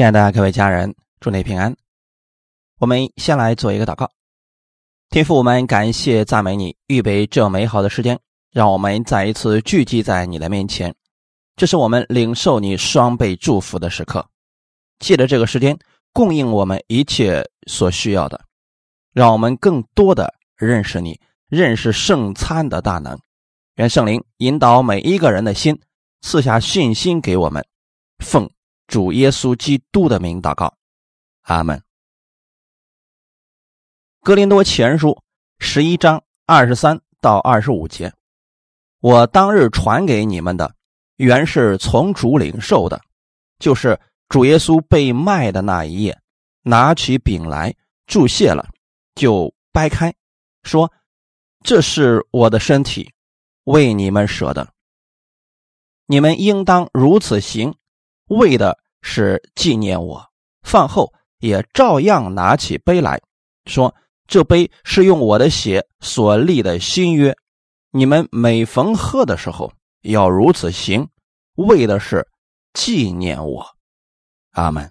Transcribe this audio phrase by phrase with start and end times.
[0.00, 1.76] 亲爱的各位家人，祝你平安。
[2.78, 4.10] 我们先来做一个祷告，
[5.10, 8.18] 天父，我们感谢赞美你，预备这美好的时间，
[8.50, 10.94] 让我们再一次聚集在你的面前。
[11.54, 14.26] 这是我们领受你双倍祝福的时刻。
[15.00, 15.78] 借着这个时间，
[16.14, 18.40] 供应我们一切所需要的，
[19.12, 21.20] 让我们更多的认识你，
[21.50, 23.20] 认识圣餐的大能。
[23.74, 25.78] 愿圣灵引导每一个人的心，
[26.22, 27.62] 赐下信心给我们。
[28.24, 28.50] 奉。
[28.90, 30.76] 主耶稣基督的名祷告，
[31.42, 31.80] 阿门。
[34.20, 35.22] 格林多前书
[35.60, 38.12] 十一章二十三到二十五节，
[38.98, 40.74] 我当日传给你们的，
[41.18, 43.00] 原是从主领受的，
[43.60, 43.96] 就是
[44.28, 46.20] 主耶稣被卖的那一夜，
[46.62, 47.72] 拿起饼来
[48.08, 48.68] 注谢了，
[49.14, 50.12] 就掰开，
[50.64, 50.92] 说
[51.62, 53.14] ：“这是我的身体，
[53.62, 54.74] 为你们舍的，
[56.06, 57.72] 你们应当如此行。”
[58.30, 60.24] 为的是纪念我，
[60.62, 63.20] 饭后也照样拿起杯来
[63.66, 63.94] 说
[64.26, 67.36] ：“这杯是用我的血所立的新约，
[67.90, 71.08] 你们每逢喝的时候要如此行，
[71.56, 72.26] 为的是
[72.72, 73.66] 纪念我。”
[74.52, 74.90] 阿门。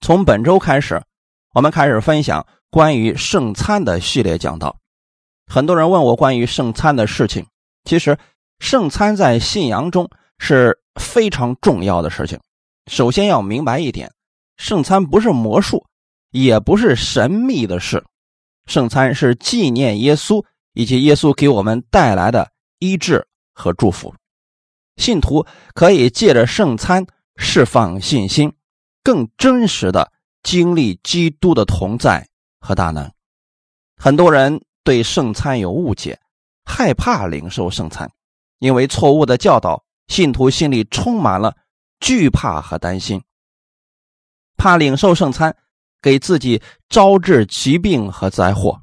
[0.00, 1.02] 从本周开始，
[1.54, 4.76] 我们开始分享关于圣餐的系列讲道。
[5.46, 7.46] 很多人问我关于圣餐的事情，
[7.84, 8.18] 其实
[8.58, 10.10] 圣餐在信仰中
[10.42, 10.76] 是。
[11.00, 12.38] 非常重要的事情，
[12.86, 14.12] 首先要明白一点：
[14.58, 15.86] 圣餐不是魔术，
[16.30, 18.04] 也不是神秘的事。
[18.66, 24.14] 圣餐是纪念耶稣以及耶稣给我们带来的医治和祝福。
[24.98, 27.06] 信徒可以借着圣餐
[27.36, 28.52] 释放信心，
[29.02, 30.12] 更真实的
[30.42, 32.28] 经历基督的同在
[32.60, 33.10] 和大能。
[33.96, 36.20] 很多人对圣餐有误解，
[36.66, 38.12] 害怕领受圣餐，
[38.58, 39.82] 因为错误的教导。
[40.12, 41.56] 信徒心里充满了
[41.98, 43.22] 惧怕和担心，
[44.58, 45.56] 怕领受圣餐
[46.02, 46.60] 给自己
[46.90, 48.78] 招致疾病和灾祸。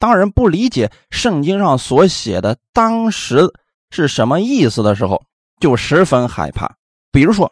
[0.00, 3.48] 当人不理解圣经上所写的当时
[3.90, 5.24] 是什么意思的时候，
[5.60, 6.74] 就十分害怕。
[7.12, 7.46] 比如说，《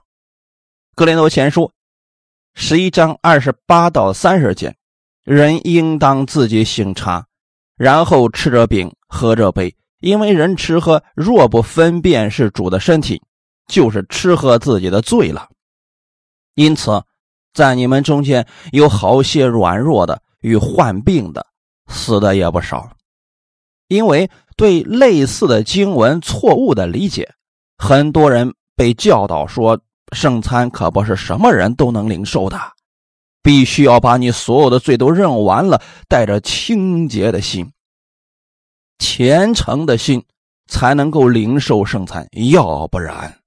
[0.97, 1.66] 格林多前书》
[2.54, 4.75] 十一章二十八到三十节
[5.22, 7.25] ：“人应当自己醒察，
[7.77, 9.72] 然后吃着饼，喝着杯。”
[10.03, 13.23] 因为人吃喝若不分辨是主的身体，
[13.69, 15.49] 就是吃喝自己的罪了。
[16.55, 17.03] 因此，
[17.55, 21.47] 在你们中间有好些软弱的与患病的，
[21.87, 22.91] 死的也不少。
[23.87, 27.33] 因为对类似的经文错误的理解，
[27.79, 29.79] 很多人被教导说
[30.11, 32.59] 圣餐可不是什么人都能领受的，
[33.41, 37.71] 必须要把你所有的罪都认完了，带着清洁的心。
[39.03, 40.25] 虔诚的心
[40.69, 43.41] 才能够领受圣餐，要不然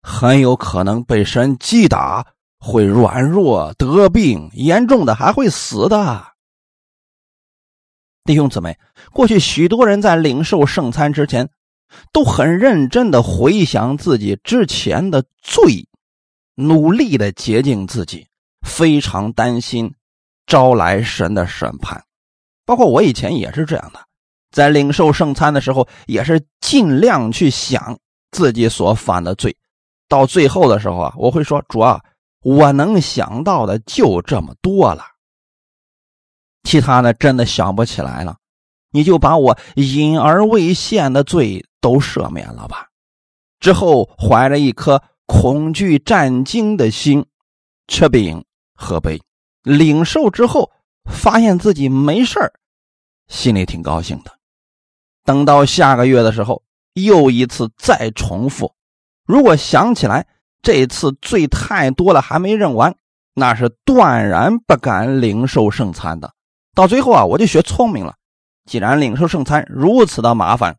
[0.00, 2.26] 很有可能被神击打，
[2.58, 6.26] 会软弱得病，严重的还会死的。
[8.24, 8.78] 弟兄姊妹，
[9.12, 11.50] 过去许多人在领受圣餐之前，
[12.12, 15.86] 都很认真的回想自己之前的罪，
[16.54, 18.26] 努力的洁净自己，
[18.66, 19.94] 非常担心
[20.46, 22.02] 招来神的审判。
[22.64, 24.05] 包括我以前也是这样的。
[24.56, 27.98] 在领受圣餐的时候，也是尽量去想
[28.30, 29.54] 自己所犯的罪。
[30.08, 32.02] 到最后的时候啊，我会说：“主啊，
[32.42, 35.04] 我能想到的就这么多了，
[36.62, 38.38] 其他的真的想不起来了。
[38.92, 42.88] 你就把我隐而未现的罪都赦免了吧。”
[43.60, 47.26] 之后怀着一颗恐惧战惊的心，
[47.88, 48.42] 吃饼
[48.74, 49.20] 喝杯，
[49.64, 50.72] 领受之后，
[51.12, 52.40] 发现自己没事
[53.28, 54.35] 心里挺高兴的。
[55.26, 56.62] 等到下个月的时候，
[56.94, 58.72] 又一次再重复。
[59.26, 60.26] 如果想起来
[60.62, 62.96] 这次罪太多了，还没认完，
[63.34, 66.32] 那是断然不敢领受圣餐的。
[66.74, 68.14] 到最后啊，我就学聪明了。
[68.66, 70.76] 既然领受圣餐如此的麻烦，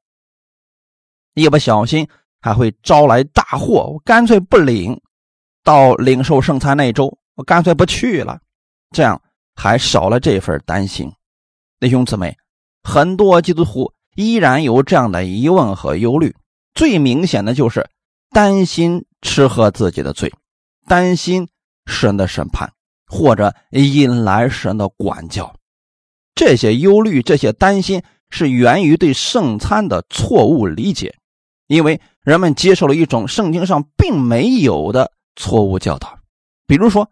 [1.33, 2.07] 一不小心
[2.39, 4.99] 还会招来大祸，我干脆不领。
[5.63, 8.39] 到领受圣餐那一周，我干脆不去了，
[8.91, 9.21] 这样
[9.55, 11.11] 还少了这份担心。
[11.81, 12.37] 弟兄姊妹，
[12.83, 13.91] 很多基督徒。
[14.17, 16.35] 依然有这样的疑问和忧虑，
[16.73, 17.87] 最明显的就是
[18.31, 20.33] 担心吃喝自己的罪，
[20.87, 21.47] 担心
[21.85, 22.73] 神的审判，
[23.05, 25.55] 或者引来神的管教。
[26.33, 31.15] 这些忧虑、这些担心是源于对圣餐的错误理解，
[31.67, 36.17] 因为人们接受了一种圣经上并没有的错误教导，
[36.65, 37.07] 比如说，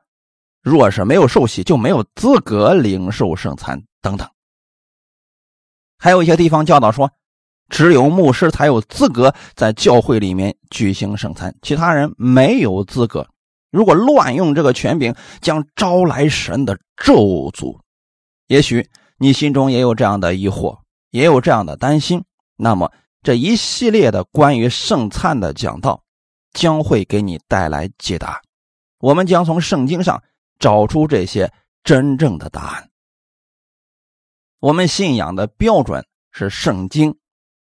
[0.64, 4.28] 若是没有受洗就没有资格领受圣餐等等。
[6.06, 7.10] 还有一些地方教导说，
[7.68, 13.28] 只有牧师才有资格在教会里面举行圣餐，其他人没有资格。
[13.72, 17.80] 如果乱用这个权柄，将招来神的咒诅。
[18.46, 18.88] 也许
[19.18, 20.78] 你心中也有这样的疑惑，
[21.10, 22.24] 也有这样的担心。
[22.56, 22.92] 那么
[23.24, 26.04] 这一系列的关于圣餐的讲道，
[26.54, 28.40] 将会给你带来解答。
[29.00, 30.22] 我们将从圣经上
[30.60, 31.52] 找出这些
[31.84, 32.92] 真正的答案。
[34.60, 37.18] 我们信仰的标准是圣经，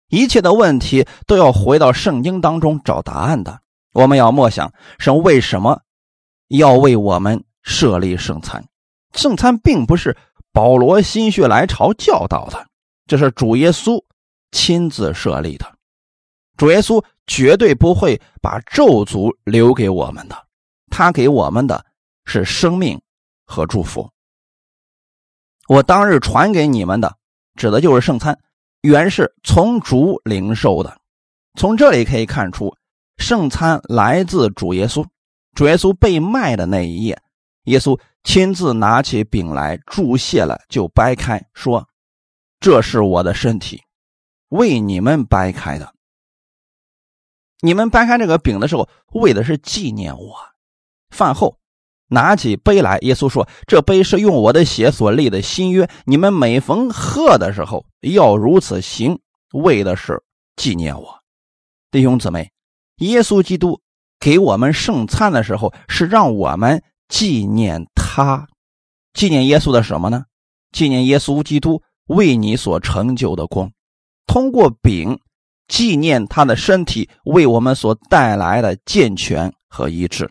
[0.09, 3.61] 一切的问题都要回到圣经当中找答案的。
[3.93, 5.83] 我们要默想神为什么
[6.49, 8.65] 要为我们设立圣餐？
[9.15, 10.17] 圣餐并不是
[10.53, 12.67] 保罗心血来潮教导的，
[13.07, 14.03] 这是主耶稣
[14.53, 15.67] 亲自设立的。
[16.57, 20.37] 主耶稣绝对不会把咒诅留给我们的，
[20.91, 21.85] 他给我们的
[22.25, 23.01] 是生命
[23.47, 24.09] 和祝福。
[25.71, 27.17] 我当日传给你们的，
[27.55, 28.37] 指的就是圣餐，
[28.81, 31.01] 原是从主领受的。
[31.55, 32.75] 从这里可以看出，
[33.19, 35.07] 圣餐来自主耶稣。
[35.55, 37.23] 主耶稣被卖的那一夜，
[37.67, 41.89] 耶稣亲自拿起饼来注谢了，就掰开，说
[42.59, 43.81] ：“这是我的身体，
[44.49, 45.95] 为你们掰开的。
[47.61, 50.35] 你们掰开这个饼的时候，为的是纪念我。
[51.11, 51.57] 饭后。”
[52.11, 59.19] 拿起杯来，耶稣说：“这杯是用我的血所立的新约，你们每逢喝的时候要如此行，
[59.53, 60.21] 为的是
[60.57, 61.21] 纪念我。”
[61.93, 62.51] 弟兄姊妹，
[62.97, 63.81] 耶稣基督
[64.19, 68.47] 给我们圣餐的时候，是让我们纪念他，
[69.15, 70.25] 纪念耶稣的什么呢？
[70.73, 73.73] 纪念耶稣基督为你所成就的功，
[74.27, 75.19] 通过饼
[75.69, 80.29] 纪念他的身体为我们所带来的健全和医治。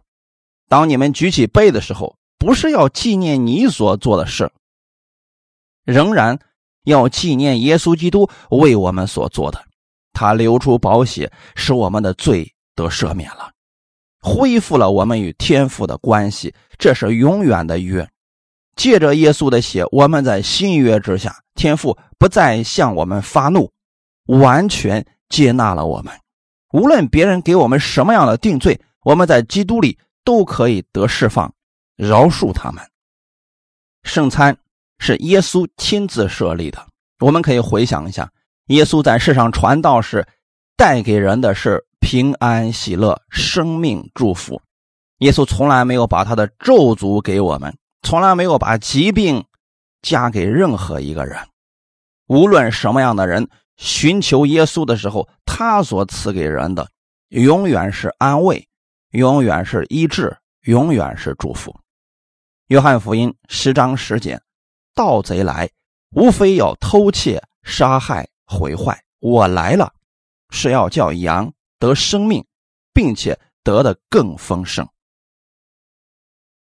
[0.70, 4.50] 当你们举起杯的时候，不是要纪念你所做的事，
[5.84, 6.40] 仍然
[6.86, 9.66] 要纪念耶稣基督为我们所做的。
[10.14, 13.52] 他流出宝血，使我们的罪得赦免了，
[14.22, 16.54] 恢复了我们与天父的关系。
[16.78, 18.08] 这是永远的约。
[18.76, 23.72] 借着耶稣的血，我们在新约之下，天父不再向我们发怒，
[24.28, 26.14] 完全接纳了我们。
[26.74, 29.98] 无论别人给我们什么样的定罪，我们在基督里。
[30.24, 31.54] 都可以得释放，
[31.96, 32.84] 饶恕他们。
[34.04, 34.58] 圣餐
[35.00, 36.88] 是耶稣亲自设立的。
[37.20, 38.32] 我们可以回想一下，
[38.68, 40.26] 耶稣在世上传道时，
[40.78, 44.62] 带给人的是平安、喜乐、生命、祝福。
[45.18, 49.44] 耶稣从来没有把他的咒诅给我们，从来没有把疾病
[50.02, 51.38] 加给任何一个人。
[52.28, 56.90] 无论什么样的人寻求耶稣的时候，他所赐给人的
[57.28, 58.69] 永远是安慰。
[59.12, 61.76] 永远是医治，永远是祝福。
[62.68, 64.40] 约翰福音十章十节：
[64.94, 65.68] 盗贼来，
[66.12, 69.04] 无非要偷窃、杀害、毁坏。
[69.20, 69.92] 我来了，
[70.52, 72.46] 是要叫羊得生命，
[72.94, 74.88] 并且得的更丰盛。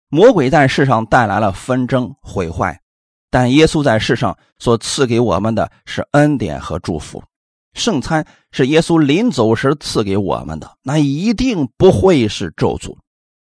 [0.09, 2.81] 魔鬼在世上带来了纷争、毁坏，
[3.31, 7.23] 但耶稣在世上所赐给我们的是恩典和祝福。
[7.75, 12.99] 圣餐是耶稣临走时赐给我们的，那一定不会是咒诅。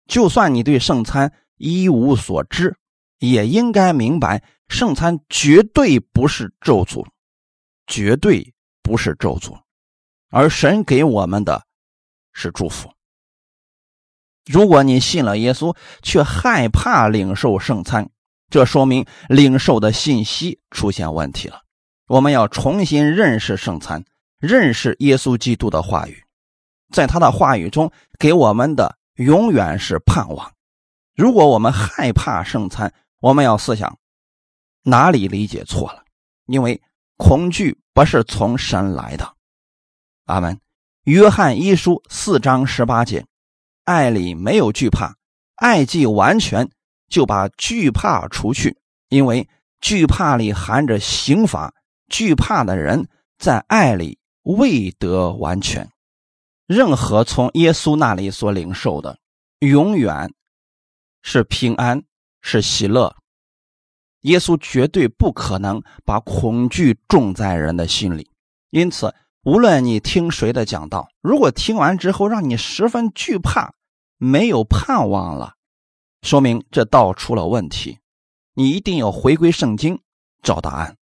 [0.08, 2.76] 就算你对圣餐一无所知，
[3.20, 7.06] 也应该明白，圣餐绝对不是咒诅，
[7.86, 9.60] 绝对不是咒诅，
[10.30, 11.66] 而神给我们的
[12.34, 12.90] 是祝福。
[14.46, 18.10] 如果你信了耶稣，却害怕领受圣餐，
[18.50, 21.67] 这说明领受的信息出现问题了。
[22.08, 24.06] 我们要重新认识圣餐，
[24.40, 26.24] 认识耶稣基督的话语，
[26.94, 30.54] 在他的话语中给我们的永远是盼望。
[31.16, 33.98] 如果我们害怕圣餐，我们要思想
[34.84, 36.06] 哪里理解错了，
[36.46, 36.82] 因为
[37.18, 39.34] 恐惧不是从神来的。
[40.26, 40.60] 阿门。
[41.04, 43.26] 约翰一书四章十八节：
[43.84, 45.16] 爱里没有惧怕，
[45.56, 46.70] 爱既完全，
[47.10, 48.78] 就把惧怕除去，
[49.10, 49.50] 因为
[49.82, 51.74] 惧怕里含着刑罚。
[52.08, 55.90] 惧怕的人在爱里未得完全。
[56.66, 59.20] 任何从耶稣那里所领受的，
[59.60, 60.34] 永远
[61.22, 62.04] 是平安，
[62.42, 63.16] 是喜乐。
[64.22, 68.30] 耶稣绝对不可能把恐惧种在人的心里。
[68.72, 73.74] 因此，无论你听谁的讲道，如果听完之后让你十分惧怕，
[74.18, 75.54] 没有盼望了，
[76.22, 78.00] 说明这道出了问题。
[78.56, 80.02] 你一定要回归圣经，
[80.42, 80.98] 找答案。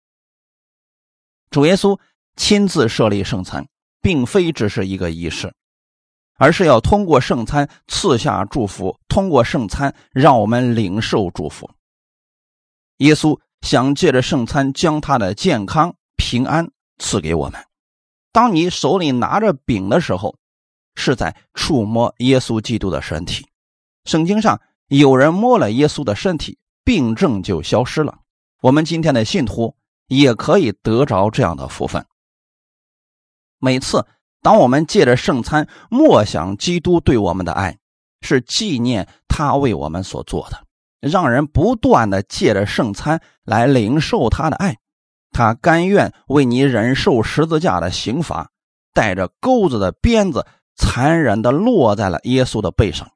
[1.55, 1.97] 主耶稣
[2.35, 3.65] 亲自设立圣餐，
[4.01, 5.53] 并非只是一个仪式，
[6.37, 11.71] 而是要通过圣餐赐下祝福，通过圣餐让我们领受祝福。
[12.97, 17.65] 耶稣想借着圣餐将他的健康平安赐给我们。
[18.33, 20.35] 当你手里拿着饼的时候，
[20.95, 23.45] 是在触摸耶稣基督的身体；
[24.03, 24.59] 圣经上
[24.89, 28.19] 有人摸了耶稣的身体，病症就消失了。
[28.61, 29.73] 我们今天的信徒
[30.07, 32.05] 也可以得着这样的福分。
[33.59, 34.05] 每次
[34.41, 37.77] 当我们借着圣餐默想基督对我们的爱，
[38.21, 40.65] 是纪念他为我们所做的，
[40.99, 44.77] 让人不断的借着圣餐来领受他的爱。
[45.31, 48.51] 他甘愿为你忍受十字架的刑罚，
[48.93, 50.45] 带着钩子的鞭子，
[50.75, 53.11] 残忍的落在了耶稣的背上，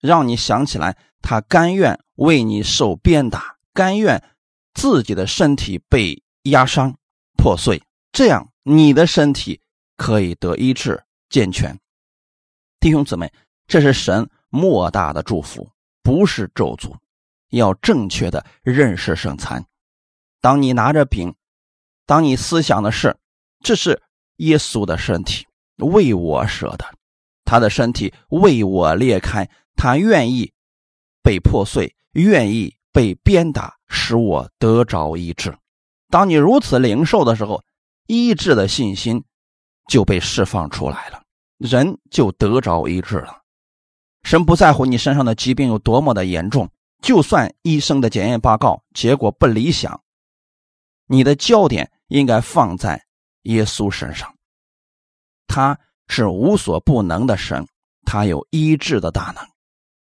[0.00, 4.22] 让你想起来，他甘愿为你受鞭打，甘愿
[4.74, 6.96] 自己的身体被压伤
[7.36, 9.60] 破碎，这样你的身体
[9.96, 11.78] 可以得医治健全。
[12.78, 13.32] 弟兄姊妹，
[13.66, 15.70] 这是神莫大的祝福，
[16.02, 16.94] 不是咒诅。
[17.50, 19.64] 要正确的认识圣餐。
[20.40, 21.34] 当你拿着饼。
[22.06, 23.16] 当你思想的是，
[23.60, 24.02] 这是
[24.38, 25.46] 耶稣的身体
[25.76, 26.84] 为我舍的，
[27.44, 30.52] 他的身体为我裂开，他愿意
[31.22, 35.56] 被破碎，愿意被鞭打，使我得着医治。
[36.08, 37.62] 当你如此领受的时候，
[38.06, 39.22] 医治的信心
[39.88, 41.22] 就被释放出来了，
[41.58, 43.42] 人就得着医治了。
[44.22, 46.68] 神不在乎你身上的疾病有多么的严重，
[47.02, 50.02] 就算医生的检验报告结果不理想，
[51.06, 51.90] 你的焦点。
[52.10, 53.00] 应该放在
[53.42, 54.34] 耶稣身上，
[55.46, 55.78] 他
[56.08, 57.64] 是无所不能的神，
[58.04, 59.48] 他有医治的大能。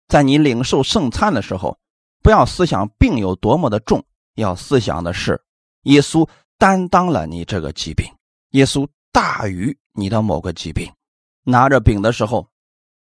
[0.06, 1.76] 在你领受圣餐的时候，
[2.22, 5.42] 不要思想病有多么的重，要思想的是
[5.82, 8.06] 耶稣担当了你这个疾病，
[8.50, 10.90] 耶稣大于你的某个疾病。
[11.44, 12.48] 拿着饼的时候，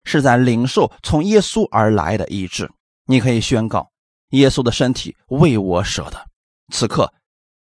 [0.03, 2.69] 是在领受从耶稣而来的医治。
[3.05, 3.91] 你可以宣告：
[4.31, 6.27] 耶稣的身体为我舍的，
[6.71, 7.11] 此刻。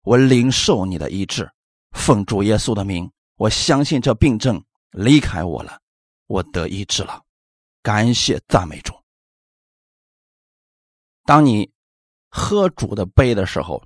[0.03, 1.51] 我领受你的医治，
[1.93, 5.79] 奉主耶稣的名，我相信这病症离开我了，
[6.27, 7.23] 我得医治了，
[7.83, 8.94] 感谢赞美主。
[11.25, 11.71] 当你
[12.29, 13.83] 喝主的杯的时候，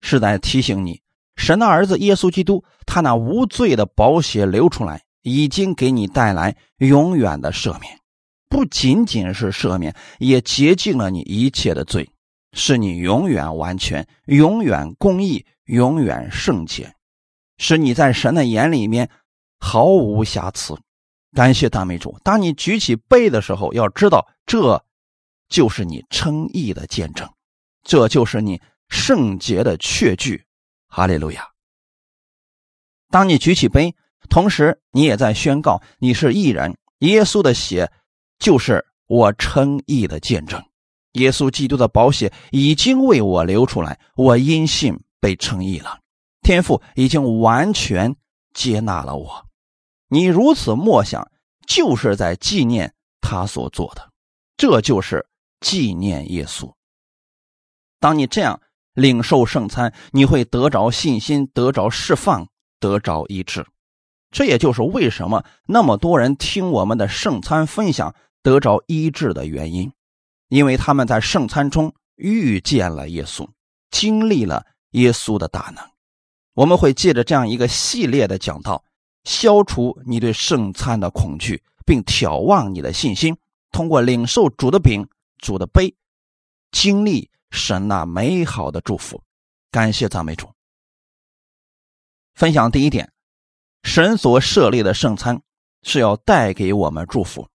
[0.00, 1.02] 是在提醒你，
[1.36, 7.98] 神的儿子耶稣基督，他那无罪的宝血流出来，已经给你带来永远的赦免，
[8.48, 12.08] 不仅仅是赦免，也洁净了你一切的罪，
[12.52, 15.44] 使你永远完全，永远公义。
[15.66, 16.94] 永远圣洁，
[17.58, 19.10] 使你在神的眼里面
[19.58, 20.78] 毫无瑕疵。
[21.34, 22.20] 感谢大美主。
[22.22, 24.80] 当你举起杯的时候，要知道这
[25.48, 27.28] 就是你称义的见证，
[27.82, 30.44] 这就是你圣洁的确据。
[30.88, 31.48] 哈利路亚。
[33.10, 33.94] 当你举起杯，
[34.28, 36.76] 同时你也在宣告你是义人。
[37.00, 37.92] 耶稣的血
[38.38, 40.62] 就是我称义的见证。
[41.12, 44.98] 耶稣基督的宝血已经为我流出来，我因信。
[45.18, 45.98] 被称义了，
[46.42, 48.14] 天父已经完全
[48.52, 49.46] 接纳了我。
[50.08, 51.28] 你如此默想，
[51.66, 54.12] 就是在纪念他所做的，
[54.56, 55.26] 这就是
[55.60, 56.72] 纪念耶稣。
[58.00, 58.60] 当你这样
[58.94, 62.48] 领受圣餐，你会得着信心，得着释放，
[62.78, 63.66] 得着医治。
[64.30, 69.92] 这也就是为什么那么多人听我们的圣餐分享得着医治的原因，
[70.48, 73.48] 因为他们在圣餐中遇见了耶稣，
[73.90, 74.66] 经历了。
[74.92, 75.84] 耶稣的大能，
[76.54, 78.82] 我们会借着这样一个系列的讲道，
[79.24, 83.36] 消除你对圣餐的恐惧，并挑旺你的信心。
[83.72, 85.06] 通过领受主的饼、
[85.46, 85.94] 主的杯，
[86.72, 89.22] 经历神那美好的祝福。
[89.70, 90.52] 感谢赞美主。
[92.34, 93.12] 分享第一点，
[93.84, 95.40] 神所设立的圣餐
[95.82, 97.48] 是要带给我们祝福。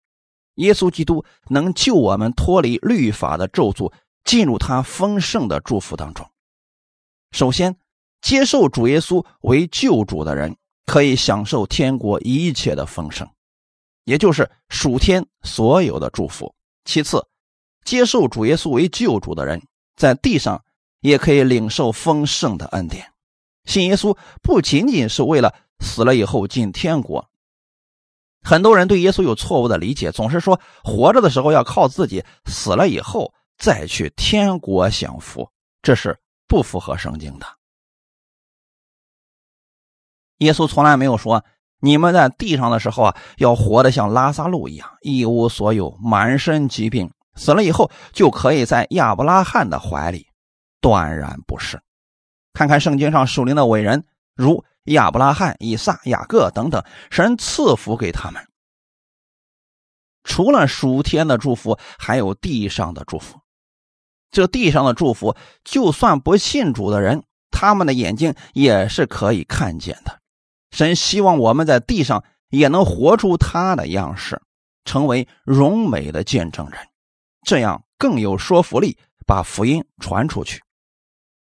[0.56, 3.92] 耶稣基督能救我们脱离律法的咒诅，
[4.24, 6.26] 进入他丰盛的祝福当中。
[7.32, 7.76] 首先，
[8.22, 10.56] 接受主耶稣为救主的人
[10.86, 13.30] 可以享受天国一切的丰盛，
[14.06, 16.56] 也就是属天所有的祝福。
[16.86, 17.28] 其次，
[17.84, 19.62] 接受主耶稣为救主的人
[19.96, 20.64] 在地上
[21.00, 23.12] 也可以领受丰盛的恩典。
[23.66, 27.30] 信耶稣不仅仅是为了死了以后进天国。
[28.42, 35.50] 很多人对耶稣有错误的理解，总是说活着的时候要靠自己，死了以后再去天国享福，
[35.82, 36.18] 这是。
[36.48, 37.48] 不符合圣经的。
[40.40, 41.46] 耶稣从来没有说
[41.80, 50.28] 你们在地上的时候啊，要活得像拉萨路一样一无所有、满身疾病，死了以后就可以在亚伯拉罕的怀里。
[50.82, 51.82] 断然不是。
[52.54, 58.48] 看看圣经上属灵的伟人，如亚伯拉罕、以撒、雅各等等，神赐福给他们。
[60.24, 63.40] 除了属天的祝福，还有地上的祝福。
[64.32, 70.20] 这地上的祝福，就算不信主的人，他们的眼睛也是可以看见的。
[70.72, 74.42] 神希望我们在地上也能活出他的样式，
[74.86, 76.80] 成为荣美的见证人。
[77.44, 80.62] 这样更有说服力，把福音传出去。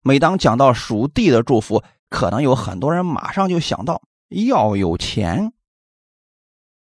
[0.03, 5.53] 每当讲到属地的祝福，可能有很多人马上就想到要有钱，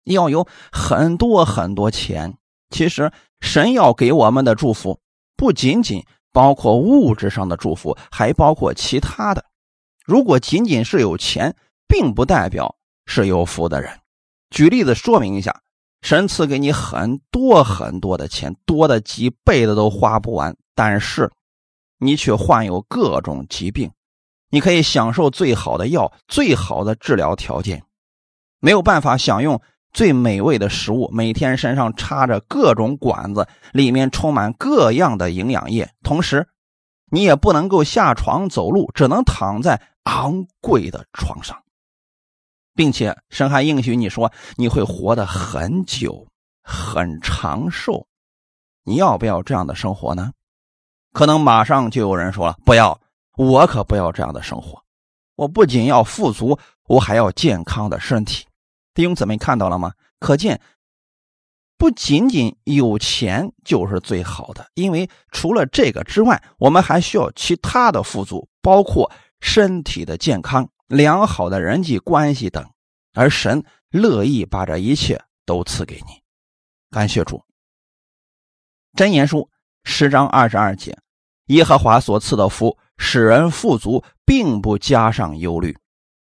[0.04, 2.36] 要有很多很多钱。
[2.70, 3.10] 其实
[3.40, 5.00] 神要给我们的祝福，
[5.36, 9.44] 不仅仅包括物质上的祝福，还包括其他的。
[10.04, 11.56] 如果仅仅是有钱，
[11.88, 13.98] 并不代表是有福的人。
[14.50, 15.62] 举例子说明一下：
[16.00, 21.30] 神赐给你很多很多的钱，多的几倍的都花不完，但是
[21.98, 23.90] 你却患有各种疾病。
[24.50, 27.82] 你可以享受最好的药、最好的治疗条件，
[28.60, 29.60] 没有办法享用。
[29.90, 35.90] 最美味的食物，每天身上插着各种管子，里面充满各样的营养液。
[36.02, 36.46] 同时，
[37.10, 41.56] 你也不能够下床走路，只能躺在昂贵的床上，
[42.78, 46.24] 并且神还应许你说你会活得很久、
[46.62, 48.06] 很长寿。
[48.84, 50.30] 你要不要这样的生活呢？
[51.12, 53.00] 可能马上就有人说了：“不要，
[53.36, 54.80] 我可不要这样的生活。
[55.34, 56.56] 我不仅要富足，
[56.86, 58.46] 我还要健康的身体。”
[58.94, 59.92] 弟兄姊妹看到了吗？
[60.20, 60.60] 可见，
[61.76, 72.68] 不仅仅有钱就是最好的，因为除了这个之外，我们还需要其他的富足，包括身体的健康、良好的人际关系等。
[73.14, 76.22] 而神乐意把这一切都赐给你。
[76.90, 77.44] 感谢主。
[78.96, 79.48] 箴言书
[79.84, 80.98] 十章二十二节：
[81.46, 85.78] 耶和华所赐的福，使人富足，并不加上忧虑。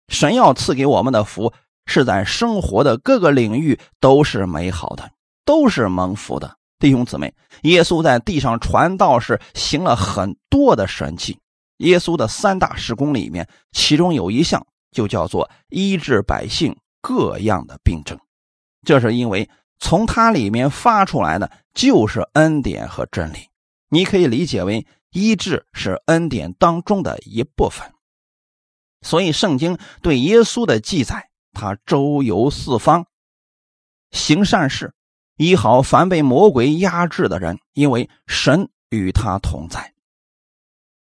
[0.08, 1.54] 神要赐给我们的福。
[1.90, 5.10] 是在生活的各个领域都是美好的，
[5.46, 7.34] 都是蒙福的弟兄姊妹。
[7.62, 11.40] 耶稣在地上传道时行了很多的神迹。
[11.78, 18.18] 耶稣的三大事工里面，其中有一项就叫做医治百姓各样的病症。
[18.84, 23.48] 这是因为从他里面发出来的就是恩典和真理。
[23.88, 27.92] 你可以理解为医治是恩典当中的一部分。
[29.02, 31.24] 所以圣经对耶稣的记载。
[31.50, 33.06] 他周游四方，
[34.12, 34.94] 行善事，
[35.36, 39.92] 医好凡被魔鬼压制的人，因为神与他同在。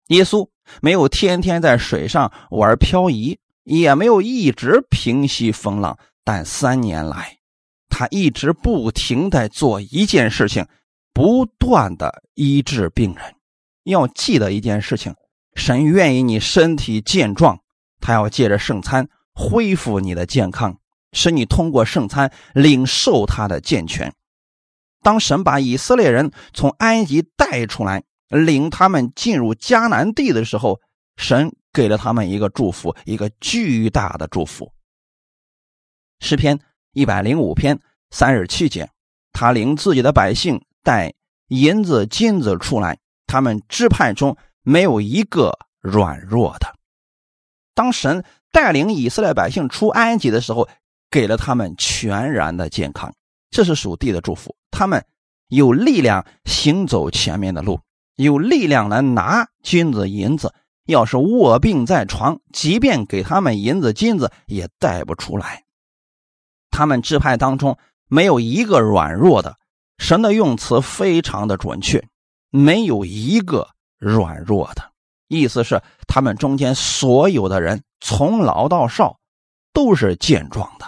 [0.07, 0.47] 耶稣
[0.81, 7.37] 没有天天在水上玩漂移，也没有一直平息风浪，但三年来，
[7.89, 10.67] 他一直不停的做一件事情，
[11.13, 13.35] 不断的医治病人。
[13.83, 15.15] 要记得一件事情：
[15.55, 17.59] 神愿意你身体健壮，
[17.99, 19.07] 他要借着圣餐。
[19.37, 20.77] 恢复你的健康，
[21.11, 24.13] 使你通过圣餐领受他的健全。
[25.03, 30.81] 当神把以色列人从埃及带出来，领他们进入迦南地的时候，
[31.15, 34.71] 神给了他们一个祝福，一个巨大的祝福。
[36.19, 36.59] 诗篇
[36.91, 38.89] 一百零五篇三十七节，
[39.31, 41.13] 他领自己的百姓带
[41.47, 46.75] 银子金子出来，他们支派中没有一个软弱的。
[47.73, 48.23] 当神。
[48.51, 50.69] 带领以色列百姓出埃及的时候，
[51.11, 53.13] 给了他们全然的健康，
[53.49, 54.55] 这是属地的祝福。
[54.71, 55.05] 他们
[55.49, 57.77] 有力量行走前面的路，
[58.15, 60.53] 有力量来拿金子银子。
[60.85, 65.63] 要是卧病在床，即便给他们银子金子，也带不出来。
[66.69, 69.57] 他们支派当中没有一个软弱的，
[69.97, 72.07] 神的用词非常的准确，
[72.51, 74.91] 没有一个软弱的。
[75.27, 79.17] 意思是，他们中间所有的人，从老到少，
[79.73, 80.85] 都是健壮的。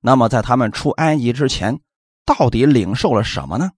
[0.00, 1.80] 那么，在他们出埃及之前，
[2.24, 3.72] 到底领受了什么呢？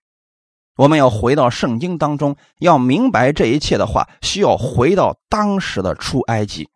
[0.76, 6.68] 我们要回到圣经当中，要明白这一切的话，需要回到当时的出埃及，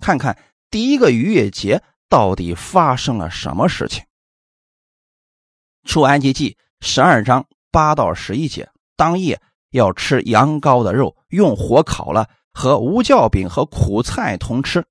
[0.00, 0.36] 看看
[0.70, 4.04] 第一个逾越节到底发生了什么事情。
[5.84, 9.40] 出埃及记十二章八到十一节，当夜
[9.70, 12.28] 要吃羊羔的肉，用火烤了。
[12.56, 14.86] 和无酵饼和苦菜同吃，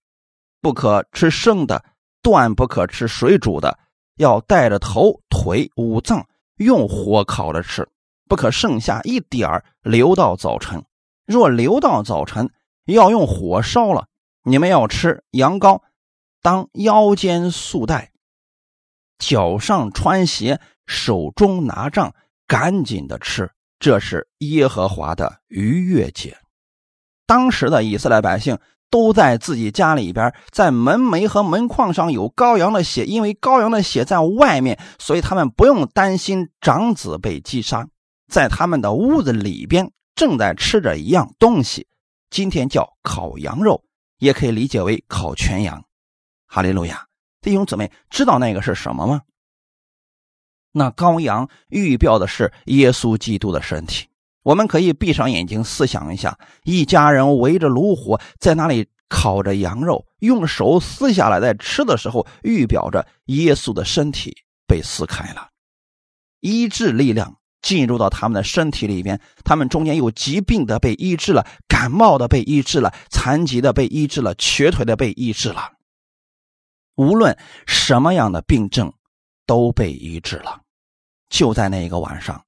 [0.60, 1.86] 不可吃生的，
[2.21, 3.80] 断不可吃水煮的，
[4.17, 7.88] 要带着头、腿、五脏用火烤着吃，
[8.27, 10.83] 不可剩下一点留到早晨。
[11.25, 12.49] 若留到早晨，
[12.86, 14.07] 要用火烧了。
[14.43, 15.81] 你们要吃羊羔，
[16.41, 18.12] 当腰间束带，
[19.17, 22.13] 脚上穿鞋，手中拿杖，
[22.45, 23.51] 赶紧的吃。
[23.79, 26.38] 这是耶和华的逾越节。
[27.25, 28.59] 当时的以色列百姓
[28.89, 37.88] 都在自己家里边，在门楣和门框上有羔羊的血，因为羔羊的血在外面，所以他们不用担心长子被击杀。
[38.34, 41.86] 在他们的屋子里边正在吃着一样东西，
[42.32, 43.84] 今天叫烤羊肉，
[44.17, 45.86] 也可以理解为烤全羊。
[46.48, 47.06] 哈利路亚，
[47.41, 49.22] 弟兄姊妹，知道那个是什么吗？
[50.72, 54.08] 那羔羊预表的是耶稣基督的身体。
[54.41, 65.50] 我们可以闭上眼睛思想一下，一家人围着炉火在那里烤着羊肉，用手撕下来在吃的时候，预表着耶稣的身体被撕开了，
[66.39, 75.71] 医治力量进入到他们的身体里边，他们中间有疾病的被医治了，感冒的被医治了，残疾的被医治了，瘸腿的被医治了，
[76.95, 78.93] 无论什么样的病症
[79.47, 80.62] 都被医治了。
[81.30, 82.43] 就在那一个晚上。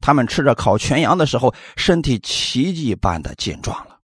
[0.00, 3.98] 他们吃着烤全羊的时候，身体奇迹般的健壮了。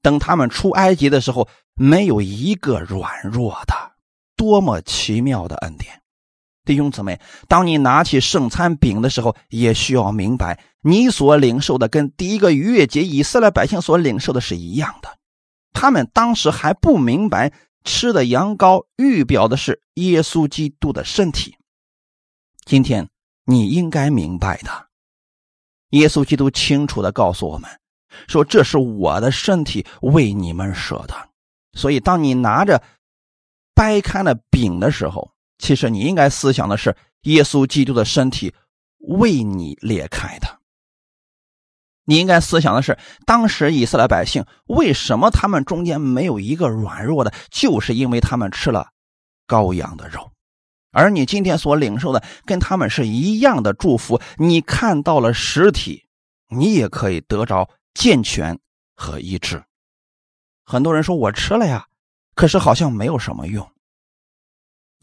[0.00, 3.74] 等他们出埃及的时候，没有一个软弱的，
[4.36, 6.00] 多么奇妙的恩典！
[6.64, 15.18] 弟兄姊妹，当你拿起圣餐饼的时候，也需要明白，你所领受的跟第一个逾越节以色列百姓所领受的是一样的。
[15.72, 17.52] 他们当时还不明白，
[17.84, 21.56] 吃的羊羔预表的是耶稣基督的身体。
[22.64, 23.08] 今天
[23.44, 24.86] 你应该明白的。
[25.90, 27.68] 耶稣基督清楚的告诉我们，
[28.26, 31.14] 说这是我的身体为你们舍的。
[31.74, 32.82] 所以，当你拿着
[33.74, 35.33] 掰开了饼的时候，
[35.64, 38.54] 其实你应该思想的是耶稣基督的身体
[38.98, 40.60] 为你裂开的。
[42.04, 48.88] 你应该思想的是，当时以色列百姓为什么他们中间没有一个软弱的，就是因为他们吃了
[49.48, 50.32] 羔羊的肉。
[50.92, 56.04] 而你今天所领受的跟他们是一样的祝福，你看到了实体，
[56.50, 58.58] 你也可以得着健全
[58.94, 59.64] 和医治。
[60.62, 61.86] 很多人说我吃了呀，
[62.34, 63.66] 可是好像没有什么用。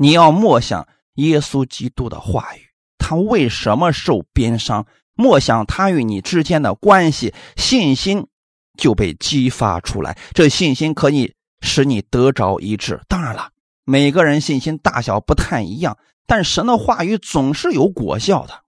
[0.01, 0.87] 你要默想
[1.17, 2.61] 耶稣基督的话语，
[2.97, 4.87] 他为什么受鞭伤？
[5.13, 8.25] 默想他与你之间的关系，信心
[8.75, 10.17] 就被激发出来。
[10.33, 12.99] 这信心可以使你得着医治。
[13.07, 13.49] 当然了。
[13.85, 18.63] 每个人信心大小不太一样，但神的话语总是有果效的。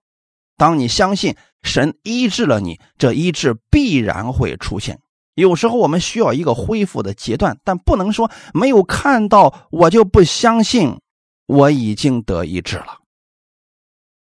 [0.56, 5.00] 当你相信神医治了你，这医治必然会出现。
[5.34, 11.00] 有时候我们需要一个恢复的阶段，但不能说没有看到我就不相信
[11.46, 13.00] 我已经得医治了。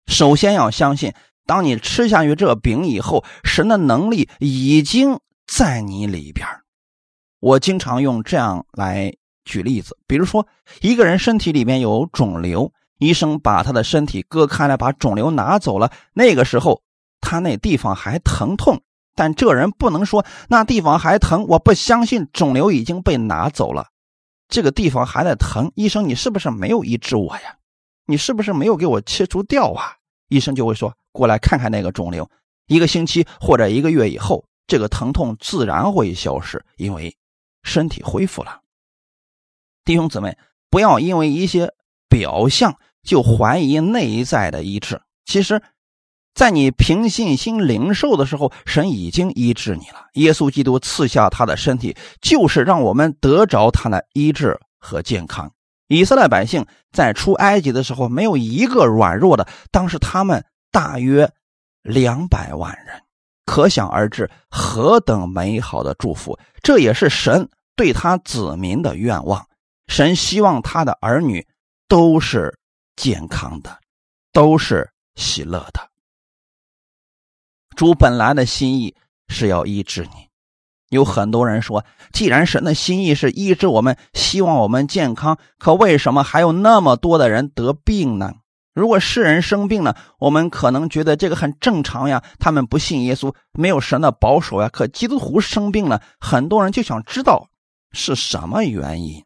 [0.06, 1.12] 首先要相信，
[1.46, 6.46] 当你吃下去这饼以后，神的能力已经在你里边。
[7.40, 9.14] 我经常用这样来。
[9.44, 10.46] 举例子，比如说
[10.82, 15.90] 一个人身体里面有肿瘤，医生把他的身体割开了，把肿瘤拿走了。
[16.12, 16.82] 那个时候
[17.22, 18.82] 他那地方还疼痛，
[19.14, 23.86] 但这人不能说那地方还疼，我不相信肿瘤已经被拿走了，
[24.48, 25.70] 这个地方还在疼。
[25.74, 27.56] 医生，你是不是没有医治我呀？
[28.06, 29.96] 你是不是没有给我切除掉啊？
[30.28, 32.30] 医生就会说过来看看那个肿瘤，
[32.66, 37.14] 一个星期或者一个月以后，这个疼痛自然会消失，因为
[37.62, 38.60] 身体恢复了。
[39.84, 40.36] 弟兄姊妹，
[40.70, 41.72] 不要因为一些
[42.08, 45.00] 表象就怀疑内在的医治。
[45.24, 45.62] 其实，
[46.38, 50.06] 在你凭信心领受的时候，神已经医治你了。
[50.12, 55.50] 耶稣基督赐下他的身体，就是让我们得着他的医治和健康。
[55.88, 59.48] 以色列百姓在出埃及的时候，没有一个软弱的。
[59.72, 61.28] 当时他们大约
[61.82, 63.02] 两百万人，
[63.44, 66.38] 可想而知何等美好的祝福。
[66.62, 69.44] 这也是神对他子民的愿望。
[69.88, 71.44] 神希望他的儿女
[71.88, 72.56] 都是
[72.94, 73.76] 健康的，
[74.32, 75.80] 都是喜乐的。
[77.78, 78.96] 主本来的心意
[79.28, 80.26] 是要医治你。
[80.88, 88.34] 有很多人说，既然神的心意是医治我们，希望我们健康，可为什么还有那么多的人得病呢？
[88.74, 94.68] 如果世人生病了，我们可能觉得这个很正常呀，他们不信耶稣，没有神的保守呀。
[94.68, 97.48] 可基督徒生病了，很多人就想知道
[97.92, 99.24] 是什么原因。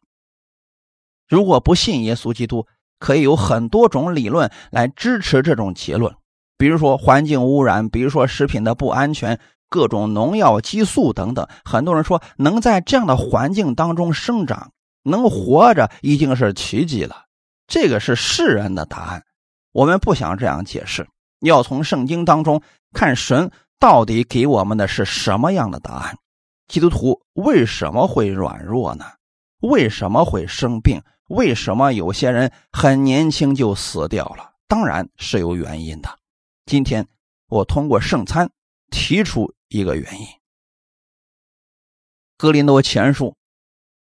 [1.27, 2.67] 如果不信耶稣基督，
[2.99, 6.15] 可以有很多种理论来支持这种结论，
[6.63, 11.49] 比如说环境污染，比如说食品的不安全，各种农药、激素等等。
[11.65, 14.71] 很多人说，能在这样的环境当中生长，
[15.03, 17.25] 能活着已经是奇迹了。
[17.67, 19.25] 这个是世人的答案，
[19.73, 21.09] 我们不想这样解释，
[21.41, 26.17] 要从圣经当中看神到底给我们的是什么样的答案。
[26.69, 29.05] 基督徒为什么会软弱呢？
[29.63, 31.03] 为什么会生病？
[31.27, 34.53] 为什么有些人很年轻就死掉了？
[34.69, 36.09] 当然是有原因的。
[36.65, 37.09] 今天
[37.49, 38.51] 我通过圣餐
[38.91, 40.27] 提出一个原因：
[42.39, 43.27] 《格林多前书》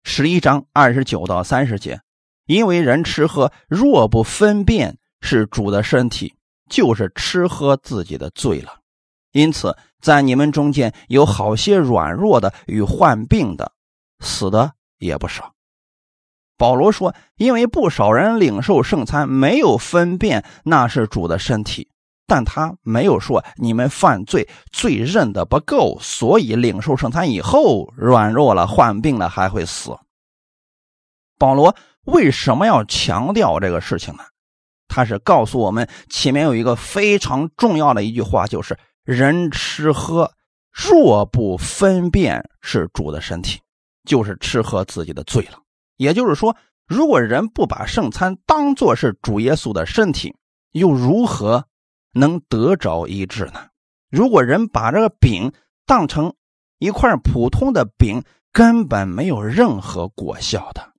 [0.03, 2.01] 十一章二十九到三十节，
[2.47, 6.35] 因为人吃喝若不分辨是主的身体，
[6.69, 8.81] 就是吃喝自己的罪了。
[9.33, 13.73] 因此，在你们中间有好些软弱的与患病的，
[14.19, 15.55] 死的也不少。
[16.57, 21.89] 保罗说：“因为不少人领受圣餐，没有分辨那是主的身体，
[22.31, 29.91] 但他没有说你们犯罪，罪认的不够，所以领受圣餐以后软弱了、患病了，还会死。
[31.37, 34.23] 保罗为什么要强调这个事情呢？
[34.87, 40.31] 他是告诉我们，前面有一个非常重要的一句话，就是人吃喝
[40.71, 43.61] 若不分辨是主的身体，
[44.05, 45.59] 就是吃喝自己的罪了。
[45.97, 50.37] 也就是说，如果人不把圣餐当作是主耶稣的身体，
[50.71, 51.67] 又如何？
[52.13, 53.69] 能得着医治呢？
[54.11, 55.53] 如果人把这个饼
[55.87, 56.35] 当成
[56.79, 60.91] 一块普通的饼，根本没有任何果效的。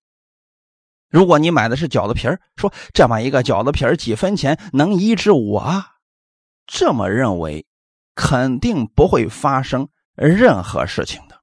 [1.10, 5.84] 如果你买的是饺子皮儿，说这么一个饺子皮儿几分钱能医治我？
[6.66, 7.66] 这么认为，
[8.16, 11.42] 肯定不会发生任何事情的。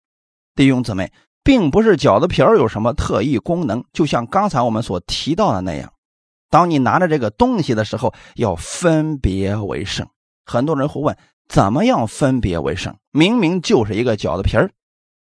[0.55, 1.13] 弟兄姊妹，
[1.45, 5.93] 并不是饺子皮儿有什么特异功能，就像刚才我们所提到的那样。
[6.51, 10.09] 当你拿着这个东西的时候，要分别为圣。
[10.45, 12.97] 很多人会问：怎么样分别为圣？
[13.11, 14.71] 明明就是一个饺子皮儿，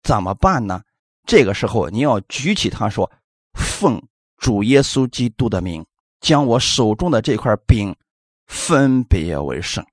[0.02, 0.82] 怎么办呢？
[1.26, 3.10] 这个时候你要举起它，说
[3.58, 4.00] ：“奉
[4.36, 5.84] 主耶稣基督的名，
[6.20, 7.96] 将我手中的这块饼
[8.46, 9.84] 分别为圣。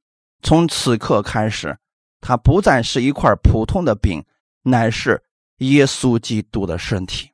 [0.44, 1.76] 从此刻开始，
[2.22, 4.24] 它不再是一块普通的饼，
[4.62, 5.24] 乃是
[5.58, 7.32] 耶稣基督的身体。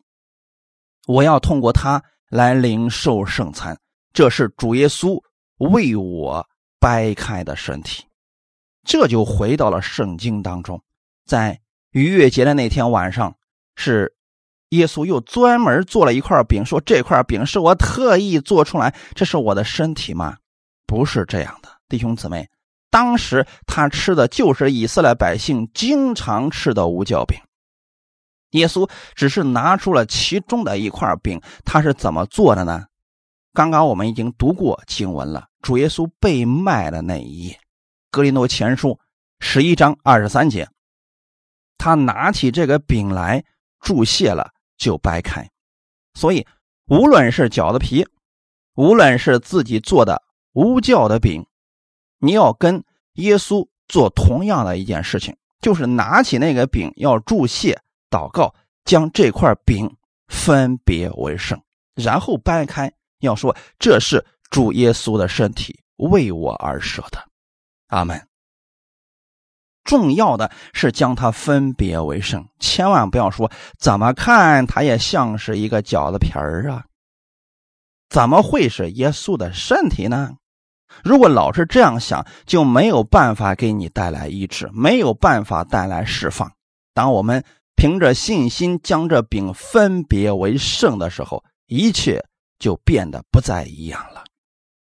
[1.06, 3.78] 我要通过它来领受圣餐。”
[4.14, 5.22] 这是主耶稣
[5.58, 6.48] 为我
[6.80, 8.04] 掰开的身体，
[8.84, 10.82] 这就回到了圣经当中。
[11.26, 11.60] 在
[11.92, 13.36] 逾越节的那天晚上，
[13.76, 14.14] 是
[14.70, 20.38] 耶稣又专门做了一块饼，说这块饼是我特意做出来，这是我的身体吗？
[20.86, 22.50] 不是这样的，弟兄姊妹，
[22.90, 27.40] 当时他吃的就是以色列百姓经常吃的无酵饼。
[28.52, 32.86] 耶稣只是拿出了其中的一块饼，他是怎么做的呢？
[33.54, 37.54] 刚刚我们已经读过经文了，主耶稣被卖的那一页，
[38.12, 38.90] 《格林多前书》
[39.40, 40.70] 十一章二十三节，
[41.78, 43.44] 他拿起这个饼来
[43.80, 45.50] 注谢了，就掰开。
[46.14, 46.46] 所以，
[46.88, 48.06] 无论是饺子皮，
[48.76, 50.22] 无论是自己做的
[50.54, 51.46] 无酵的饼，
[52.20, 52.84] 你要跟
[53.14, 57.82] 耶稣做同样的一件事情，就是拿起那个饼要注谢
[58.12, 58.54] 祷告，
[58.86, 61.60] 将这块饼分别为圣，
[61.96, 62.94] 然后掰开。
[63.20, 67.24] 要说这是主耶稣的身体为我而舍的，
[67.88, 68.26] 阿门。
[69.84, 76.86] 重要的是将它分别为圣，千万不要说怎么看它也像是一个饺子皮儿啊，
[78.08, 80.36] 怎么会是耶稣的身体呢？
[81.04, 86.52] 如果老是这样想，就没有办法给你带来医治，没有办法带来释放。
[86.94, 87.44] 当我们
[87.76, 92.24] 凭着信心将这饼分别为圣的时候，一切。
[92.60, 94.24] 就变得不再一样了。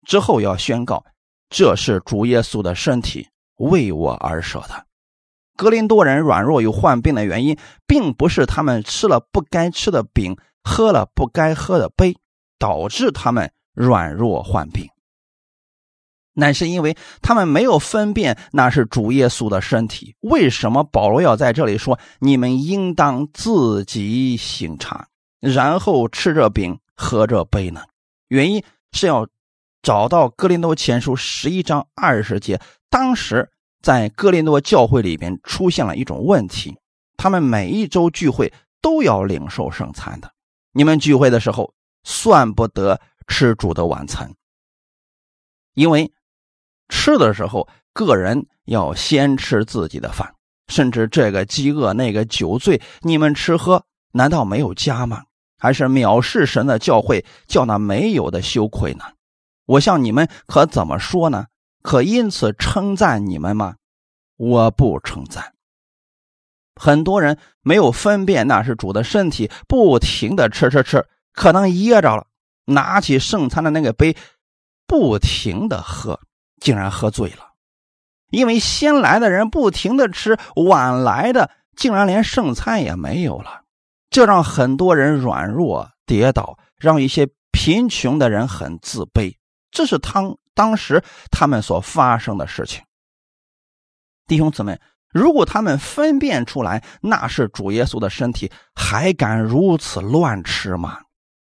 [0.06, 1.04] 之后要宣告，
[1.48, 4.86] 这是主耶稣的身体为我而舍的。
[5.56, 12.16] 格林多人软弱有患病的原因，并不是他们吃了不该吃的饼，喝了不该喝的杯，
[12.58, 14.90] 导致他们软弱患病，
[16.34, 20.16] 乃是因为他们没有分辨那是主耶稣的身体。
[20.20, 25.06] 为什么保罗要在这里说：“你们应当自己醒察，
[25.40, 27.82] 然后吃这饼？”喝这杯呢？
[28.28, 29.28] 原因是要
[29.82, 32.60] 找到哥林多前书十一章二十节。
[32.88, 33.50] 当时
[33.82, 36.76] 在哥林多教会里边出现了一种问题：
[37.16, 40.32] 他们每一周聚会都要领受圣餐的。
[40.72, 44.34] 你们聚会的时候算不得吃主的晚餐，
[45.74, 46.12] 因为
[46.88, 50.34] 吃的时候个人要先吃自己的饭，
[50.68, 55.24] 甚至这个饥饿那个酒醉，你们吃喝难道没有家吗？
[55.64, 59.04] 还是藐视神的教会，叫那没有的羞愧呢？
[59.64, 61.46] 我向你们可怎么说呢？
[61.80, 63.76] 可因此称赞你们吗？
[64.36, 65.54] 我不称赞。
[66.78, 72.26] 很多人没有分辨那是主的身体，不停的吃吃吃，可能噎着了，
[72.66, 74.14] 拿起圣餐的那个杯，
[74.86, 76.20] 不停的喝，
[76.60, 77.54] 竟然喝醉了。
[78.28, 83.63] 因为先来的人不停的吃，晚来的竟然连圣餐也没有了。
[84.14, 89.34] 这让很多人软弱跌倒，让一些贫穷的人很自卑。
[89.72, 92.84] 这是当当时他们所发生的事情。
[94.28, 94.78] 弟兄姊妹，
[95.10, 101.00] 如果他们分辨出来那是主耶稣的身体，还敢如此乱吃吗？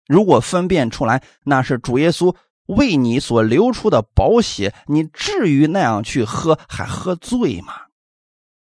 [0.05, 7.86] 如果分辨出来那是主耶稣为你所流出的宝血，你至于那样去喝，还喝醉吗？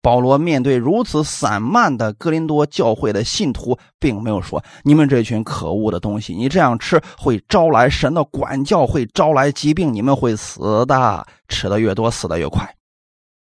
[0.00, 11.26] 保罗面对如此散漫的哥林多教会的信徒，并没有说：“你们这群可恶的东西，你这样吃会招来神的管教，会招来疾病，你们会死的。
[11.48, 12.76] 吃的越多，死的越快。”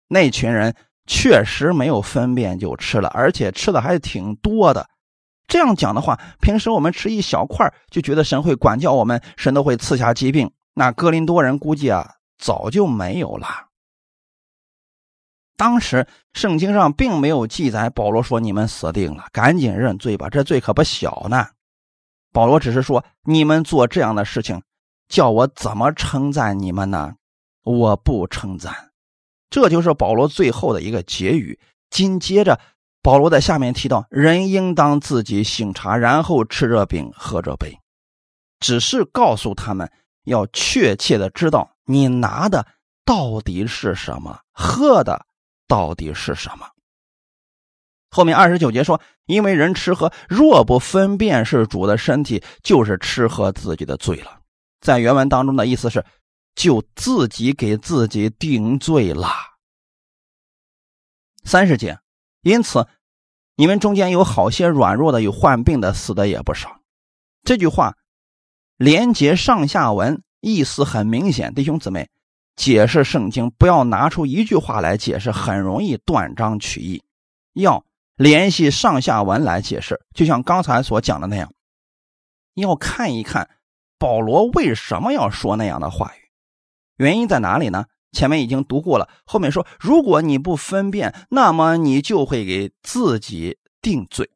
[0.08, 0.74] 那群人
[1.06, 4.88] 确实没有分辨就吃了，而且吃的还挺多的。
[5.48, 10.50] 这样讲的话，平时我们吃一小块就觉得神会管教我们，神都会赐下疾病。
[10.74, 13.67] 那哥林多人估计啊，早就没有了。
[15.58, 21.48] 当时圣经上并没有记载，保罗说：“你们死定了，赶紧认罪吧，这罪可不小呢。”
[22.32, 24.62] 保罗只是说：“你们做这样的事情，
[25.10, 27.16] 叫我怎么称赞你们呢？
[27.64, 28.92] 我不称赞。”
[29.50, 31.60] 这就是保罗最后的一个结语。
[31.90, 32.60] 紧接着，
[33.02, 37.80] 保罗在下面提到：“人应当自己醒察，然后吃着饼，喝着杯。”
[38.60, 39.90] 只是告诉他们
[40.26, 42.68] 要确切的知道，你拿的
[43.06, 45.27] 到底是什么，喝的。
[45.68, 46.68] 到底是什么？
[48.10, 54.40] 后面二十九节说：“因为人吃喝，若不分辨是主的身体，就是吃喝自己的罪了。”
[54.80, 56.06] 在原文当中的意思是，
[56.56, 59.30] 就自己给自己定罪了。
[61.44, 62.00] 三十节，
[62.42, 62.88] 因此
[63.56, 66.80] 你们中间有好些软弱的，有患病的，死的也不少。
[67.44, 67.98] 这句话
[68.78, 72.10] 连接上下文，意思很明显，弟兄姊妹。
[72.58, 77.02] 解释圣经，不要拿出一句话来解释，很容易断章取义。
[77.54, 81.54] 要联系上下文来解释，就像刚才所讲的那样，
[82.56, 83.50] 要看一看
[83.98, 86.30] 保罗为什么要说那样的话语，
[86.98, 87.86] 原因在哪里呢？
[88.12, 94.32] 前面已经读过了，后面说，如果你不分辨，那么你就会给自己定罪。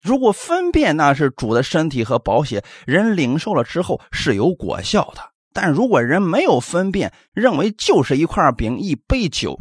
[0.00, 5.27] 如果分辨那是主的身体和宝血，人领受了之后是有果效的。
[5.52, 9.60] 但如果人没有分辨，认为就是一块饼、一杯酒，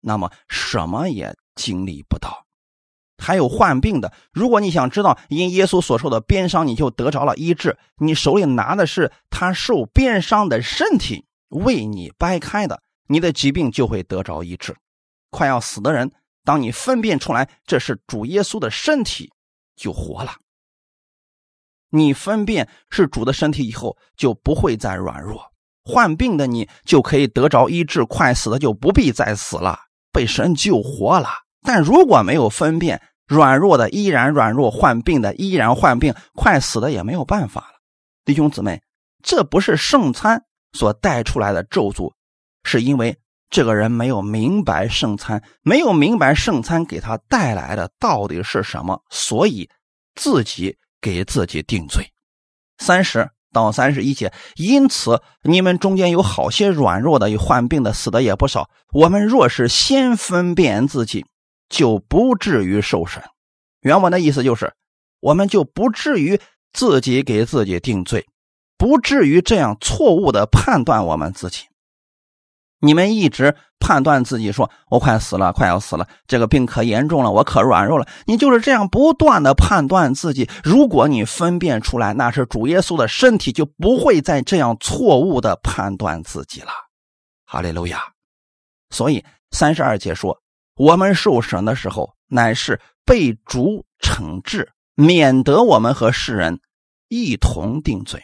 [0.00, 2.46] 那么什么也经历不到。
[3.18, 14.74] 还有患病的，如果你想知道因耶稣所受的鞭伤，你就得着了医治，你手里拿的是他受鞭伤的身体为你掰开的，你的疾病就会得着医治。
[15.30, 16.10] 快要死的人，
[16.44, 19.30] 当你分辨出来这是主耶稣的身体，
[19.76, 20.34] 就活了。
[21.94, 25.36] 你分辨是主的身体以后，就不会再软弱；
[25.84, 29.78] 患病的你就可以得着医治；快死的就不必再死了，
[30.10, 31.28] 被神救活了。
[31.60, 37.74] 但如果没有分辨，软弱的依然软弱，患病的依然患病，快死的也没有办法了。
[38.24, 38.80] 弟兄姊妹，
[39.22, 42.14] 这不是圣餐所带出来的咒诅，
[42.64, 43.18] 是因为
[43.50, 49.68] 这个人没有明白圣餐，没有明白圣餐给他带来的到底是什么，所以
[50.14, 50.78] 自己。
[51.02, 52.10] 给自己定罪，
[52.78, 54.32] 三十到三十一节。
[54.54, 58.70] 因此，你们中间有好些软弱的，有患病的，死的也不少。
[58.92, 61.26] 我们若是先分辨自己，
[61.68, 63.22] 就不至于受审。
[63.80, 64.72] 原文的意思就是，
[65.20, 66.40] 我们就不至于
[66.72, 68.24] 自己给自己定罪，
[68.78, 71.64] 不至于这样错误的判断我们自己。
[72.84, 80.50] 你们一直判断自己说：“我快死了，快要死了，这个病可严重了，我可软弱了。”你就是这样不断的判断自己。
[80.64, 86.72] 如果你分辨出来那是主耶稣的身体，就不会再这样错误的判断自己了。
[87.46, 88.00] 哈利路亚！
[88.90, 90.42] 所以三十二节说
[90.74, 96.60] ：“我们受审的时候，乃是被主惩治，免得我们和世人
[97.06, 98.20] 一同定罪。”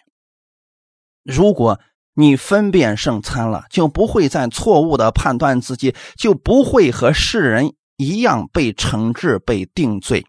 [1.23, 1.79] 如果。
[2.21, 10.27] 你分辨圣餐了，就不会再错误的判断自己，就不会和世人一样被惩治、被定罪。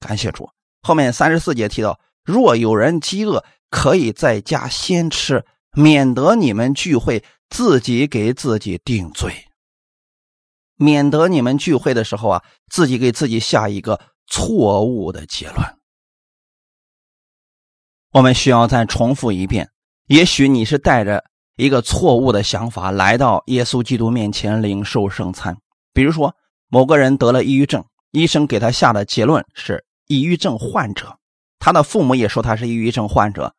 [0.00, 0.50] 感谢主。
[0.82, 9.46] 后面三十四节提到，若有人饥饿，可以在家先吃，免得你们聚会自己给自己定罪，
[10.74, 15.58] 免得你们聚会的时候啊，自己给自己下一个错误的结论。
[18.10, 19.70] 我们需要再重复一遍。
[20.06, 21.24] 也许你是带着
[21.56, 25.56] 一个错误的想法来到耶稣基督面前领受圣餐，
[25.92, 26.34] 比如说
[26.68, 31.18] 某个人得了抑郁症，医生给他下的结论是抑郁症患者，
[31.58, 33.54] 他的父母也说他是抑郁症患者，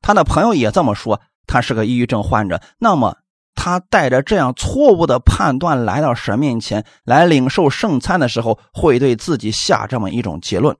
[0.00, 3.16] 他的朋友也这么说他是个抑郁症患者，那么
[3.54, 10.76] 他带着这样错误的判断来到神面前来领受圣餐的时候，会对自己下这么一种结论：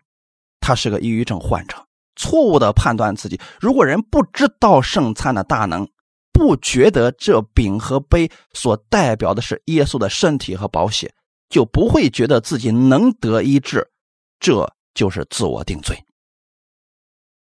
[0.60, 1.76] 他是个抑郁症患者。
[2.20, 3.40] 错误的判断自己。
[3.58, 5.88] 如果人不知道圣餐的大能，
[6.32, 11.14] 不觉得这饼和杯所代表的是耶稣的身体和宝血，
[11.48, 13.88] 就不会觉得自己能得医治，
[14.38, 16.04] 这就是自我定罪。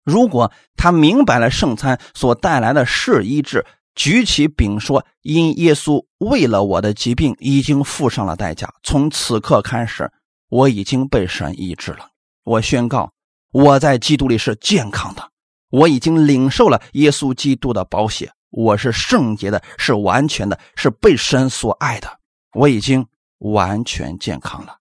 [0.04, 3.66] 如果他明白了圣餐所带来的是医治，
[3.96, 10.10] 举起饼说：“因耶稣为了我的疾病已经付上了代价，从此刻开始，
[10.50, 12.10] 我已经被神医治了。
[12.44, 13.12] 我宣告，
[13.58, 15.32] 我在基督里是健康的，
[15.72, 22.20] 我已经领受了耶稣基督的宝血，我是圣洁的，是完全的，是被神所爱的。
[22.54, 23.04] 我已经
[23.40, 24.78] 完全健康了。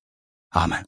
[0.51, 0.85] 阿门。”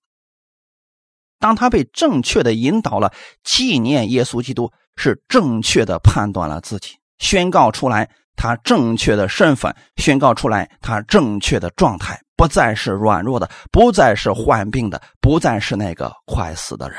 [1.41, 3.11] 当他被正确的引导了，
[3.43, 6.99] 纪念耶稣基督，是正确的判断了自己。
[7.19, 16.99] 宣告出来他正确的身份，宣告出来他正确的状态，不再是软弱的，不再是患病的，不再是那个快死的人。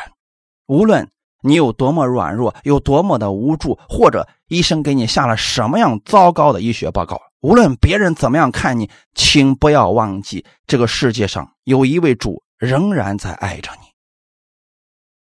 [0.70, 1.10] 无论
[1.42, 13.88] 你有多么软弱，有多么的无助，或者医生给你下了什么样糟糕的医学报告，无论别人怎么样看你，请不要忘记，这个世界上有一位主仍然在爱着你，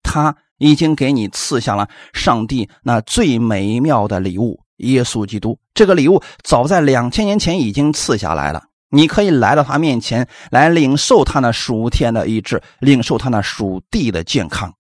[0.03, 4.61] 他已经给你赐下了上帝那最美妙的礼物。
[4.77, 14.75] 耶稣基督这个礼物早在两千年前已经赐下来了，你可以来到他面前来领受他那属天的医治，领受他那属地的健康。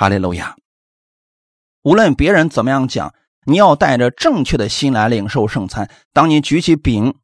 [0.00, 0.56] 哈利路亚！
[1.82, 3.12] 无论别人怎么样讲，
[3.44, 5.90] 你要带着正确的心来领受圣餐。
[6.14, 7.16] 当你举起饼，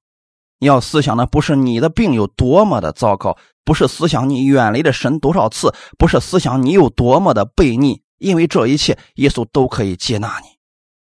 [0.59, 10.49] 你要思想的不是你的病有多么的糟糕，不是思想你远离了神多少次，不是思想你有多么的悖逆，因为这一切耶稣都可以接纳你。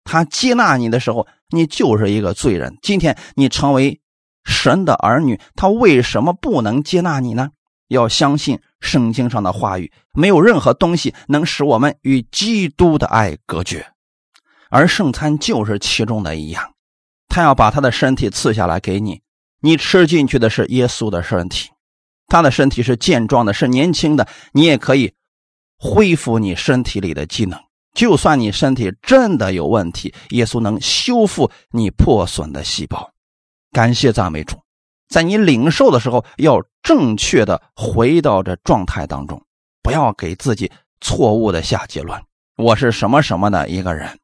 [0.06, 2.78] 他接纳你的时候，你就是一个罪人。
[2.82, 4.00] 今天你成为
[4.46, 7.50] 神的儿女，他为什么不能接纳你呢？
[7.90, 13.86] 要相信圣经上的话语，没有任何东西能使我们与基督的爱隔绝，
[14.70, 16.74] 而圣餐就是其中的一样。
[17.28, 19.22] 他要把他的身体赐下来给你，
[19.62, 21.70] 你吃进去的是耶稣的身体，
[22.28, 25.14] 他的身体是健壮的，是年轻的，你也可以
[25.78, 27.60] 恢复你身体里的机能。
[27.94, 33.12] 就算你身体真的有问题，耶稣能修复你破损的细胞。
[33.72, 34.56] 感谢赞美主，
[35.10, 39.44] 在你领受的时候，要正确的回到这状态当中，
[39.82, 42.22] 不要给自己错误的下结论。
[42.56, 44.20] 我是什么什么的一个人，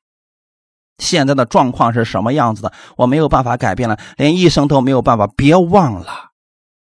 [1.00, 5.26] 现在的状况是什么样子的，我没有办法改变了，连医生都没有办法。
[5.26, 6.32] 别忘了，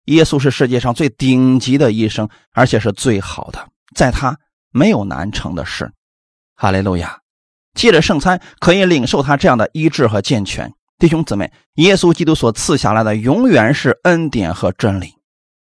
[0.05, 4.37] 耶稣是世界上最顶级的医生，而且是最好的，在他
[4.71, 5.91] 没有难成的事。
[6.55, 7.19] 哈利路亚！
[7.73, 15.15] 借着圣餐可以领受他这样的医治和健全，弟兄姊妹，耶稣基督所赐下来的永远是恩典和真理。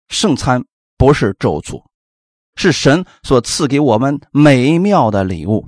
[0.08, 0.64] 圣餐
[0.98, 1.84] 不是咒诅，
[2.56, 5.68] 是神所赐给我们美妙的礼物。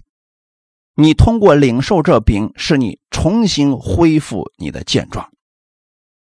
[0.96, 5.30] 你通过领受这饼，使你重新恢复你的健壮。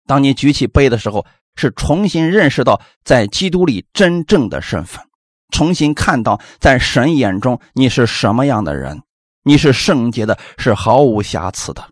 [0.06, 5.04] 当你举起杯的时候，是重新认识到在基督里真正的身份。
[5.50, 9.02] 重新看到，在神眼中你是什么样的人？
[9.42, 11.90] 你是圣洁的，是毫无瑕疵的。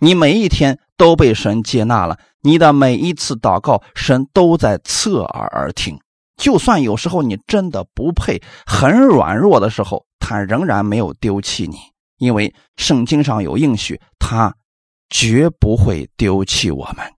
[0.00, 6.00] 你每一天都被神接纳了，你的每一次祷告，神都在侧耳而听。
[6.36, 11.76] 就算有时候你真的不配，很软弱的时候，他仍然没有丢弃你，
[12.18, 14.56] 因为圣经上有应许，他
[15.08, 17.12] 绝不会丢弃我们。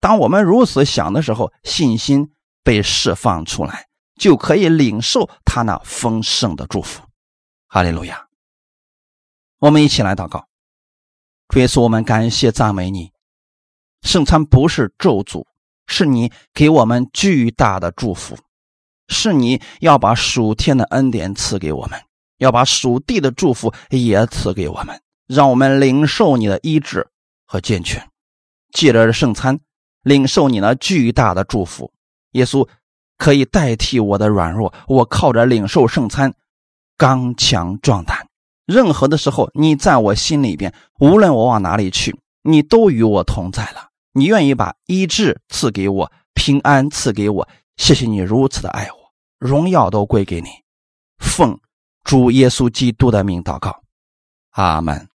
[0.00, 2.30] 当我们如此想的时候，信心
[2.62, 3.86] 被释放出来。
[4.18, 7.04] 就可以领受他那丰盛的祝福，
[7.68, 8.26] 哈利路亚！
[9.60, 10.47] 我们一起来祷告，
[11.48, 13.10] 主耶稣，我们感谢赞美你。
[14.02, 15.46] 圣餐不是咒诅，
[15.86, 18.36] 是你给我们巨大的祝福，
[19.08, 21.98] 是你要把属天的恩典赐给我们，
[22.36, 27.08] 要把属地的祝福也赐给我们，让我们领受你的医治
[27.46, 28.08] 和健全，
[28.72, 29.58] 借着圣餐
[30.02, 31.92] 领受你那巨大的祝福，
[32.32, 32.68] 耶稣。
[33.16, 36.32] 可以代替我的软弱，我靠着领受圣餐，
[36.96, 38.27] 刚强壮胆。
[38.68, 43.88] 任何的时候，你在我心里边，无论我往哪里去，你都与我同在了。
[44.12, 47.48] 你愿意把医治赐给我，平安赐给我。
[47.78, 50.48] 谢谢你如此的爱我，荣耀都归给你。
[51.16, 51.58] 奉
[52.04, 53.80] 主耶稣基督的名祷告，
[54.50, 55.07] 阿门。